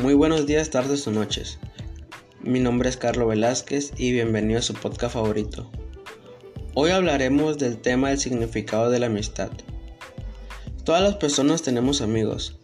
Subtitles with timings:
[0.00, 1.58] Muy buenos días, tardes o noches.
[2.40, 5.68] Mi nombre es Carlos Velázquez y bienvenido a su podcast favorito.
[6.74, 9.50] Hoy hablaremos del tema del significado de la amistad.
[10.84, 12.60] Todas las personas tenemos amigos,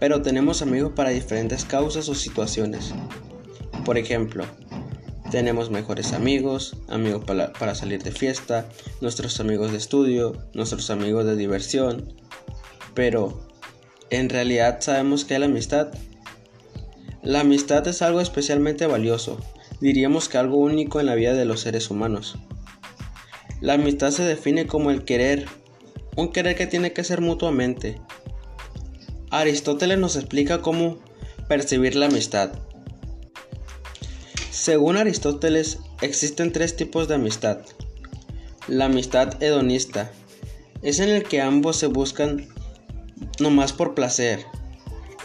[0.00, 2.94] pero tenemos amigos para diferentes causas o situaciones.
[3.84, 4.44] Por ejemplo,
[5.30, 8.68] tenemos mejores amigos, amigos para, para, salir de fiesta,
[9.00, 12.12] nuestros amigos de estudio, nuestros amigos de diversión.
[12.92, 13.40] Pero,
[14.10, 15.92] ¿en realidad sabemos qué es la amistad?
[17.22, 19.38] La amistad es algo especialmente valioso,
[19.80, 22.38] diríamos que algo único en la vida de los seres humanos.
[23.60, 25.46] La amistad se define como el querer,
[26.16, 28.00] un querer que tiene que ser mutuamente.
[29.30, 30.98] Aristóteles nos explica cómo
[31.46, 32.52] percibir la amistad.
[34.50, 37.58] Según Aristóteles, existen tres tipos de amistad.
[38.66, 40.10] La amistad hedonista
[40.80, 42.48] es en el que ambos se buscan
[43.40, 44.46] nomás por placer.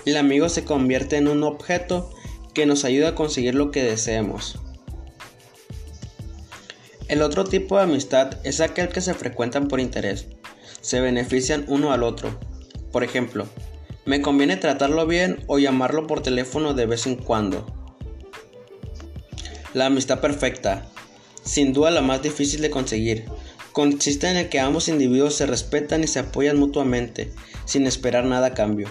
[0.06, 2.12] El amigo se convierte en un objeto
[2.54, 4.60] que nos ayuda a conseguir lo que deseemos.
[7.08, 10.28] El otro tipo de amistad es aquel que se frecuentan por interés.
[10.82, 12.40] Se benefician uno al otro.
[12.92, 13.48] Por ejemplo,
[14.06, 17.66] me conviene tratarlo bien o llamarlo por teléfono de vez en cuando.
[19.74, 20.88] La amistad perfecta,
[21.44, 23.26] sin duda la más difícil de conseguir,
[23.72, 27.32] consiste en el que ambos individuos se respetan y se apoyan mutuamente,
[27.66, 28.88] sin esperar nada a cambio.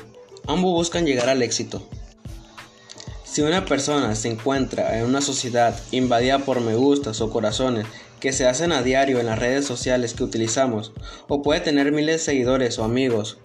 [0.47, 1.87] Ambos buscan llegar al éxito.
[3.25, 7.87] Si una persona se encuentra en una sociedad invadida por me gustas o corazones
[8.21, 10.93] que se hacen a diario en las redes sociales que utilizamos,
[11.29, 13.39] o puede tener miles de seguidores o amigos,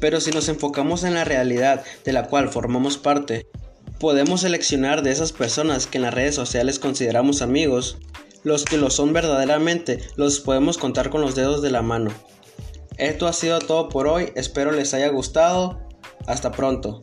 [0.00, 3.48] pero si nos enfocamos en la realidad de la cual formamos parte,
[3.98, 7.98] Podemos seleccionar de esas personas que en las redes sociales consideramos amigos.
[8.44, 12.12] Los que lo son verdaderamente los podemos contar con los dedos de la mano.
[12.96, 15.80] Esto ha sido todo por hoy, espero les haya gustado.
[16.28, 17.00] Hasta pronto.